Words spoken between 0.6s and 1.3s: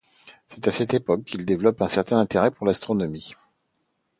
à cette époque